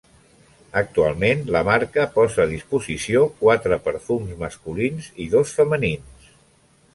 [0.79, 6.35] Actualment la marca posa a disposició quatre perfums masculins i dos femenins.